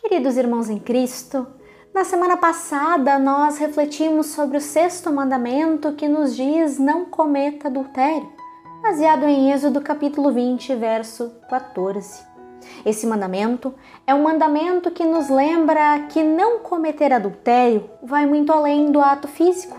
Queridos 0.00 0.38
irmãos 0.38 0.70
em 0.70 0.78
Cristo, 0.78 1.46
na 1.94 2.04
semana 2.04 2.34
passada 2.34 3.18
nós 3.18 3.58
refletimos 3.58 4.28
sobre 4.28 4.56
o 4.56 4.60
sexto 4.60 5.12
mandamento 5.12 5.92
que 5.92 6.08
nos 6.08 6.34
diz 6.34 6.78
não 6.78 7.04
cometa 7.04 7.68
adultério, 7.68 8.26
baseado 8.80 9.24
em 9.24 9.52
Êxodo 9.52 9.78
capítulo 9.82 10.32
20, 10.32 10.74
verso 10.74 11.30
14. 11.50 12.24
Esse 12.84 13.06
mandamento 13.06 13.74
é 14.06 14.14
um 14.14 14.22
mandamento 14.22 14.90
que 14.90 15.04
nos 15.04 15.28
lembra 15.28 16.06
que 16.08 16.22
não 16.22 16.60
cometer 16.60 17.12
adultério 17.12 17.88
vai 18.02 18.24
muito 18.24 18.50
além 18.50 18.90
do 18.90 19.02
ato 19.02 19.28
físico, 19.28 19.78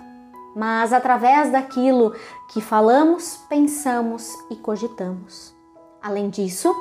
mas 0.55 0.93
através 0.93 1.51
daquilo 1.51 2.13
que 2.53 2.61
falamos, 2.61 3.37
pensamos 3.49 4.31
e 4.51 4.55
cogitamos. 4.55 5.60
Além 6.01 6.29
disso, 6.29 6.73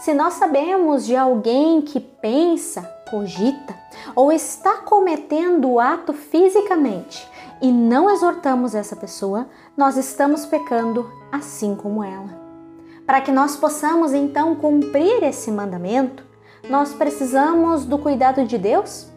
se 0.00 0.12
nós 0.12 0.34
sabemos 0.34 1.06
de 1.06 1.16
alguém 1.16 1.80
que 1.80 1.98
pensa, 1.98 2.82
cogita 3.10 3.74
ou 4.14 4.30
está 4.30 4.78
cometendo 4.78 5.70
o 5.70 5.80
ato 5.80 6.12
fisicamente 6.12 7.26
e 7.62 7.72
não 7.72 8.10
exortamos 8.10 8.74
essa 8.74 8.94
pessoa, 8.94 9.48
nós 9.76 9.96
estamos 9.96 10.44
pecando 10.44 11.10
assim 11.32 11.74
como 11.74 12.04
ela. 12.04 12.46
Para 13.06 13.20
que 13.20 13.32
nós 13.32 13.56
possamos 13.56 14.12
então 14.12 14.54
cumprir 14.56 15.22
esse 15.22 15.50
mandamento, 15.50 16.24
nós 16.68 16.92
precisamos 16.92 17.86
do 17.86 17.96
cuidado 17.96 18.44
de 18.44 18.58
Deus 18.58 19.08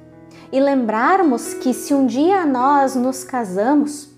e 0.52 0.60
lembrarmos 0.60 1.54
que 1.56 1.74
se 1.74 1.94
um 1.94 2.06
dia 2.06 2.46
nós 2.46 2.96
nos 2.96 3.24
casamos, 3.24 4.09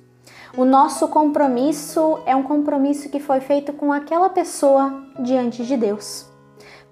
o 0.58 0.66
nosso 0.66 1.08
compromisso 1.08 2.20
é 2.26 2.36
um 2.36 2.44
compromisso 2.44 3.10
que 3.10 3.20
foi 3.20 3.40
feito 3.40 3.72
com 3.72 3.94
aquela 3.94 4.30
pessoa 4.30 5.04
diante 5.20 5.66
de 5.66 5.78
Deus. 5.78 6.26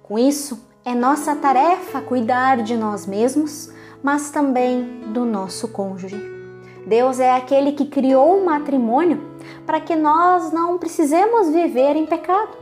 Com 0.02 0.18
isso, 0.18 0.66
é 0.86 0.96
nossa 0.96 1.36
tarefa 1.36 2.02
cuidar 2.02 2.64
de 2.64 2.78
nós 2.78 3.06
mesmos, 3.06 3.70
mas 4.02 4.32
também 4.32 5.02
do 5.14 5.26
nosso 5.26 5.68
cônjuge. 5.68 6.18
Deus 6.88 7.20
é 7.20 7.36
aquele 7.36 7.74
que 7.74 7.86
criou 7.86 8.38
o 8.38 8.46
matrimônio 8.46 9.22
para 9.66 9.82
que 9.82 9.96
nós 9.96 10.54
não 10.54 10.78
precisemos 10.78 11.50
viver 11.50 11.98
em 11.98 12.06
pecado. 12.06 12.58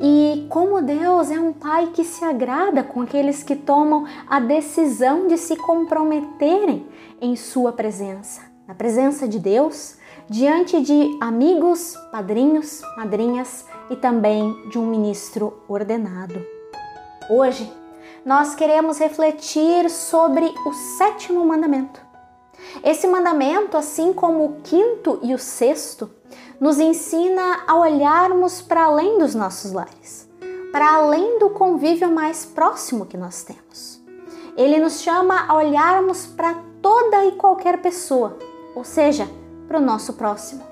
E 0.00 0.46
como 0.50 0.82
Deus 0.82 1.30
é 1.30 1.40
um 1.40 1.52
pai 1.52 1.88
que 1.92 2.04
se 2.04 2.24
agrada 2.24 2.84
com 2.84 3.00
aqueles 3.00 3.42
que 3.42 3.56
tomam 3.56 4.04
a 4.28 4.38
decisão 4.38 5.26
de 5.26 5.38
se 5.38 5.56
comprometerem 5.56 6.86
em 7.20 7.34
sua 7.34 7.72
presença, 7.72 8.42
na 8.66 8.74
presença 8.74 9.26
de 9.26 9.38
Deus, 9.38 9.97
diante 10.30 10.82
de 10.82 11.16
amigos, 11.22 11.96
padrinhos, 12.12 12.82
madrinhas 12.96 13.64
e 13.88 13.96
também 13.96 14.68
de 14.68 14.78
um 14.78 14.84
ministro 14.84 15.62
ordenado. 15.66 16.44
Hoje, 17.30 17.72
nós 18.26 18.54
queremos 18.54 18.98
refletir 18.98 19.88
sobre 19.88 20.44
o 20.66 20.72
sétimo 20.98 21.44
mandamento. 21.46 22.00
Esse 22.84 23.06
mandamento, 23.06 23.76
assim 23.76 24.12
como 24.12 24.44
o 24.44 24.60
quinto 24.62 25.18
e 25.22 25.32
o 25.32 25.38
sexto, 25.38 26.10
nos 26.60 26.78
ensina 26.78 27.60
a 27.66 27.76
olharmos 27.76 28.60
para 28.60 28.84
além 28.84 29.18
dos 29.18 29.34
nossos 29.34 29.72
lares, 29.72 30.28
para 30.70 30.96
além 30.96 31.38
do 31.38 31.50
convívio 31.50 32.10
mais 32.10 32.44
próximo 32.44 33.06
que 33.06 33.16
nós 33.16 33.44
temos. 33.44 34.02
Ele 34.56 34.78
nos 34.78 35.00
chama 35.00 35.46
a 35.48 35.56
olharmos 35.56 36.26
para 36.26 36.54
toda 36.82 37.24
e 37.24 37.32
qualquer 37.32 37.80
pessoa, 37.80 38.36
ou 38.74 38.84
seja, 38.84 39.26
para 39.68 39.78
o 39.78 39.82
nosso 39.82 40.14
próximo. 40.14 40.64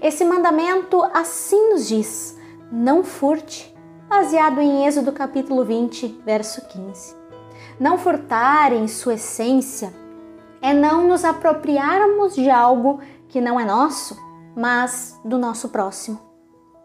Esse 0.00 0.24
mandamento 0.24 1.02
assim 1.12 1.70
nos 1.70 1.88
diz: 1.88 2.38
não 2.72 3.04
furte, 3.04 3.76
baseado 4.08 4.60
em 4.60 4.86
Êxodo 4.86 5.12
capítulo 5.12 5.64
20, 5.64 6.22
verso 6.24 6.62
15. 6.68 7.14
Não 7.78 7.98
furtar, 7.98 8.72
em 8.72 8.86
sua 8.86 9.14
essência, 9.14 9.92
é 10.62 10.72
não 10.72 11.08
nos 11.08 11.24
apropriarmos 11.24 12.34
de 12.34 12.48
algo 12.48 13.00
que 13.28 13.40
não 13.40 13.58
é 13.58 13.64
nosso, 13.64 14.16
mas 14.54 15.18
do 15.24 15.38
nosso 15.38 15.68
próximo. 15.68 16.20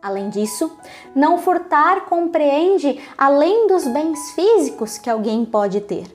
Além 0.02 0.30
disso, 0.30 0.72
não 1.16 1.38
furtar 1.38 2.02
compreende 2.02 3.02
além 3.18 3.68
dos 3.68 3.88
bens 3.88 4.31
físicos 4.31 4.98
que 4.98 5.09
alguém 5.09 5.44
pode 5.44 5.81
ter, 5.81 6.06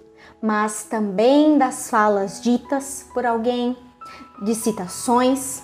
mas 0.40 0.84
também 0.84 1.58
das 1.58 1.90
falas 1.90 2.40
ditas 2.40 3.06
por 3.12 3.26
alguém, 3.26 3.76
de 4.42 4.54
citações, 4.54 5.62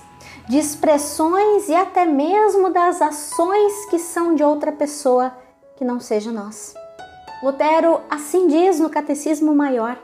de 0.48 0.58
expressões 0.58 1.68
e 1.68 1.74
até 1.74 2.04
mesmo 2.04 2.70
das 2.70 3.02
ações 3.02 3.86
que 3.86 3.98
são 3.98 4.34
de 4.34 4.42
outra 4.42 4.70
pessoa 4.70 5.32
que 5.76 5.84
não 5.84 6.00
seja 6.00 6.30
nós. 6.30 6.74
Lutero 7.42 8.00
assim 8.08 8.46
diz 8.46 8.80
no 8.80 8.88
Catecismo 8.88 9.54
Maior: 9.54 9.98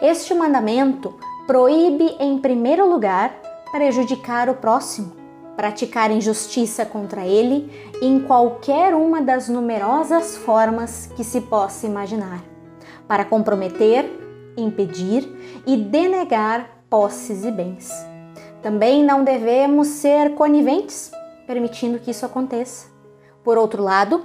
Este 0.00 0.34
mandamento 0.34 1.14
proíbe, 1.46 2.16
em 2.18 2.38
primeiro 2.38 2.88
lugar, 2.88 3.34
prejudicar 3.70 4.48
o 4.48 4.54
próximo, 4.54 5.12
praticar 5.56 6.10
injustiça 6.10 6.84
contra 6.84 7.26
ele 7.26 7.70
em 8.00 8.20
qualquer 8.20 8.94
uma 8.94 9.20
das 9.20 9.48
numerosas 9.48 10.36
formas 10.36 11.10
que 11.16 11.24
se 11.24 11.40
possa 11.42 11.86
imaginar, 11.86 12.42
para 13.06 13.24
comprometer, 13.24 14.10
impedir 14.56 15.62
e 15.66 15.76
denegar 15.76 16.75
posses 16.88 17.44
e 17.44 17.50
bens. 17.50 17.90
Também 18.62 19.04
não 19.04 19.22
devemos 19.22 19.88
ser 19.88 20.34
coniventes, 20.34 21.10
permitindo 21.46 21.98
que 21.98 22.10
isso 22.10 22.26
aconteça. 22.26 22.86
Por 23.44 23.56
outro 23.56 23.82
lado, 23.82 24.24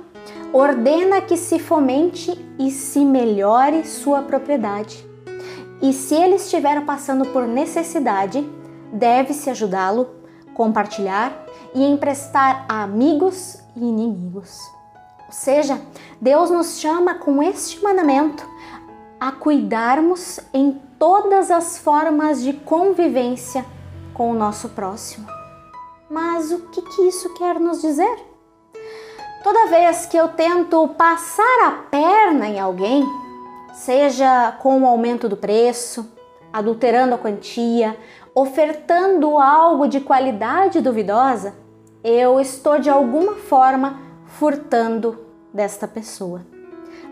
ordena 0.51 1.21
que 1.21 1.37
se 1.37 1.59
fomente 1.59 2.33
e 2.57 2.71
se 2.71 3.05
melhore 3.05 3.85
sua 3.85 4.21
propriedade. 4.23 5.07
E 5.81 5.93
se 5.93 6.15
ele 6.15 6.35
estiver 6.35 6.85
passando 6.85 7.25
por 7.27 7.47
necessidade, 7.47 8.47
deve-se 8.91 9.49
ajudá-lo, 9.49 10.09
compartilhar 10.53 11.45
e 11.73 11.83
emprestar 11.83 12.65
a 12.67 12.83
amigos 12.83 13.59
e 13.75 13.79
inimigos. 13.79 14.59
Ou 15.25 15.31
seja, 15.31 15.81
Deus 16.19 16.51
nos 16.51 16.79
chama 16.79 17.15
com 17.15 17.41
este 17.41 17.81
mandamento 17.81 18.45
a 19.19 19.31
cuidarmos 19.31 20.39
em 20.53 20.81
todas 21.01 21.49
as 21.49 21.79
formas 21.79 22.43
de 22.43 22.53
convivência 22.53 23.65
com 24.13 24.29
o 24.29 24.35
nosso 24.35 24.69
próximo. 24.69 25.25
Mas 26.07 26.51
o 26.51 26.59
que, 26.67 26.79
que 26.79 27.07
isso 27.07 27.33
quer 27.33 27.59
nos 27.59 27.81
dizer? 27.81 28.19
Toda 29.43 29.65
vez 29.65 30.05
que 30.05 30.15
eu 30.15 30.27
tento 30.27 30.87
passar 30.89 31.65
a 31.65 31.71
perna 31.89 32.47
em 32.47 32.59
alguém, 32.59 33.03
seja 33.73 34.51
com 34.61 34.79
o 34.79 34.85
aumento 34.85 35.27
do 35.27 35.35
preço, 35.35 36.07
adulterando 36.53 37.15
a 37.15 37.17
quantia, 37.17 37.97
ofertando 38.35 39.39
algo 39.39 39.87
de 39.87 40.01
qualidade 40.01 40.81
duvidosa, 40.81 41.55
eu 42.03 42.39
estou 42.39 42.77
de 42.77 42.91
alguma 42.91 43.37
forma 43.37 43.99
furtando 44.27 45.17
desta 45.51 45.87
pessoa. 45.87 46.50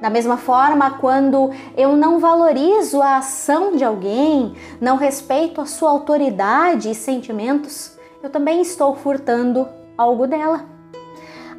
Da 0.02 0.10
mesma 0.10 0.38
forma, 0.38 0.92
quando 0.92 1.52
eu 1.76 1.96
não 1.96 2.20
valorizo 2.20 3.02
a 3.02 3.18
ação 3.18 3.76
de 3.76 3.84
alguém, 3.84 4.56
não 4.80 4.96
respeito 4.96 5.60
a 5.60 5.66
sua 5.66 5.90
autoridade 5.90 6.90
e 6.90 6.96
sentimentos, 6.96 7.98
eu 8.24 8.30
também 8.30 8.62
estou 8.62 8.96
furtando 8.96 9.68
algo 9.98 10.26
dela. 10.26 10.66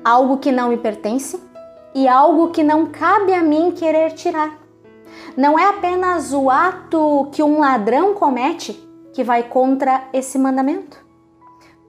Algo 0.02 0.38
que 0.38 0.50
não 0.50 0.70
me 0.70 0.78
pertence 0.78 1.38
e 1.94 2.08
algo 2.08 2.48
que 2.48 2.62
não 2.62 2.86
cabe 2.86 3.34
a 3.34 3.42
mim 3.42 3.72
querer 3.72 4.12
tirar. 4.12 4.58
Não 5.36 5.58
é 5.58 5.66
apenas 5.68 6.32
o 6.32 6.48
ato 6.48 7.28
que 7.32 7.42
um 7.42 7.60
ladrão 7.60 8.14
comete 8.14 8.72
que 9.12 9.22
vai 9.22 9.42
contra 9.42 10.04
esse 10.12 10.38
mandamento. 10.38 10.98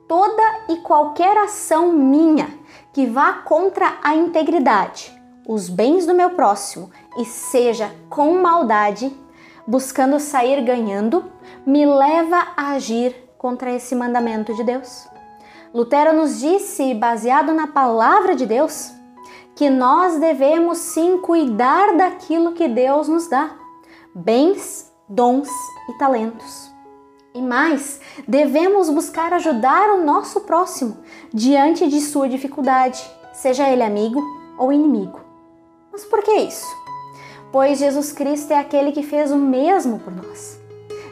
Toda 0.07 0.44
e 0.68 0.78
qualquer 0.78 1.38
ação 1.38 1.94
minha 1.94 2.50
que 2.91 3.06
vá 3.06 3.33
contra 3.33 3.97
a 4.03 4.13
integridade, 4.13 5.21
os 5.51 5.67
bens 5.67 6.06
do 6.06 6.13
meu 6.13 6.29
próximo 6.29 6.89
e 7.17 7.25
seja 7.25 7.91
com 8.09 8.42
maldade, 8.42 9.13
buscando 9.68 10.18
sair 10.18 10.63
ganhando, 10.63 11.30
me 11.65 11.86
leva 11.86 12.53
a 12.56 12.71
agir 12.71 13.13
contra 13.38 13.69
esse 13.69 13.94
mandamento 13.94 14.53
de 14.56 14.63
Deus. 14.63 15.09
Lutero 15.74 16.13
nos 16.13 16.39
disse, 16.39 16.94
baseado 16.94 17.53
na 17.53 17.68
palavra 17.68 18.33
de 18.33 18.45
Deus, 18.45 18.94
que 19.53 19.69
nós 19.69 20.18
devemos 20.21 20.77
sim 20.77 21.18
cuidar 21.18 21.97
daquilo 21.97 22.54
que 22.54 22.69
Deus 22.69 23.09
nos 23.09 23.27
dá, 23.27 23.51
bens, 24.15 24.89
dons 25.09 25.50
e 25.89 25.97
talentos. 25.97 26.71
E 27.33 27.42
mais, 27.42 28.00
devemos 28.25 28.89
buscar 28.89 29.33
ajudar 29.33 29.89
o 29.95 30.06
nosso 30.06 30.42
próximo 30.42 30.97
diante 31.33 31.89
de 31.89 32.00
sua 32.00 32.30
dificuldade, 32.30 33.04
seja 33.33 33.68
ele 33.68 33.83
amigo 33.83 34.21
ou 34.57 34.71
inimigo. 34.71 35.31
Mas 35.92 36.06
por 36.06 36.24
que 36.24 36.32
isso? 36.32 36.68
Pois 37.52 37.80
Jesus 37.80 38.14
Cristo 38.14 38.52
é 38.52 38.60
aquele 38.60 38.92
que 38.92 39.04
fez 39.04 39.32
o 39.32 39.38
mesmo 39.38 40.00
por 40.00 40.14
nós. 40.14 40.60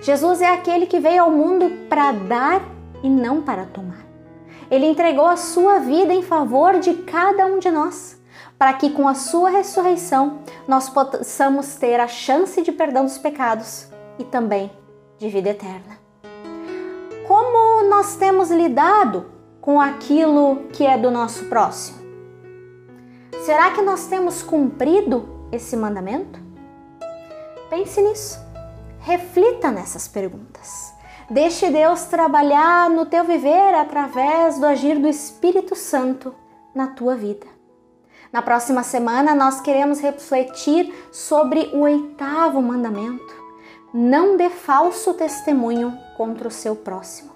Jesus 0.02 0.42
é 0.42 0.48
aquele 0.48 0.86
que 0.86 1.00
veio 1.00 1.24
ao 1.24 1.32
mundo 1.32 1.88
para 1.90 2.14
dar 2.14 2.62
e 3.04 3.10
não 3.10 3.42
para 3.42 3.66
tomar. 3.66 4.06
Ele 4.72 4.86
entregou 4.86 5.26
a 5.26 5.36
sua 5.36 5.80
vida 5.80 6.14
em 6.14 6.22
favor 6.22 6.80
de 6.80 6.94
cada 6.94 7.46
um 7.46 7.60
de 7.60 7.70
nós, 7.70 8.18
para 8.58 8.74
que 8.74 8.92
com 8.92 9.08
a 9.08 9.16
sua 9.16 9.50
ressurreição 9.50 10.40
nós 10.68 10.90
possamos 10.90 11.76
ter 11.76 12.00
a 12.00 12.08
chance 12.08 12.62
de 12.62 12.72
perdão 12.72 13.04
dos 13.04 13.18
pecados 13.18 13.88
e 14.18 14.24
também 14.24 14.72
de 15.18 15.28
vida 15.28 15.50
eterna. 15.50 16.00
Como 17.28 17.90
nós 17.90 18.16
temos 18.16 18.50
lidado 18.50 19.26
com 19.60 19.82
aquilo 19.82 20.68
que 20.72 20.86
é 20.86 20.98
do 20.98 21.12
nosso 21.12 21.46
próximo? 21.46 21.99
Será 23.50 23.72
que 23.72 23.82
nós 23.82 24.06
temos 24.06 24.44
cumprido 24.44 25.28
esse 25.52 25.76
mandamento? 25.76 26.40
Pense 27.68 28.00
nisso. 28.00 28.38
Reflita 29.00 29.72
nessas 29.72 30.08
perguntas. 30.08 30.94
Deixe 31.32 31.68
Deus 31.72 32.04
trabalhar 32.04 32.92
no 32.92 33.08
teu 33.08 33.24
viver 33.24 33.74
através 33.74 34.60
do 34.60 34.68
agir 34.68 35.00
do 35.00 35.08
Espírito 35.08 35.76
Santo 35.76 36.36
na 36.76 36.90
tua 36.90 37.16
vida. 37.16 37.48
Na 38.32 38.44
próxima 38.44 38.84
semana, 38.84 39.34
nós 39.34 39.60
queremos 39.60 40.00
refletir 40.00 40.94
sobre 41.12 41.72
o 41.74 41.80
oitavo 41.80 42.62
mandamento: 42.62 43.34
não 43.92 44.38
dê 44.38 44.52
falso 44.52 45.16
testemunho 45.16 45.98
contra 46.16 46.48
o 46.48 46.52
seu 46.52 46.76
próximo, 46.76 47.32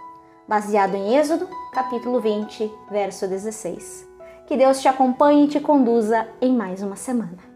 baseado 0.48 0.94
em 0.94 1.16
Êxodo, 1.16 1.50
capítulo 1.74 2.22
20, 2.22 2.72
verso 2.92 3.28
16. 3.28 4.13
Que 4.46 4.58
Deus 4.58 4.82
te 4.82 4.88
acompanhe 4.88 5.46
e 5.46 5.48
te 5.48 5.60
conduza 5.60 6.28
em 6.42 6.54
mais 6.54 6.84
uma 6.84 6.96
semana. 6.96 7.53